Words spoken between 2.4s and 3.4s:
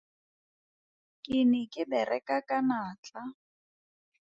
ka natla.